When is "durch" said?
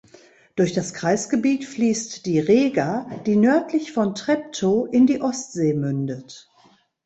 0.55-0.73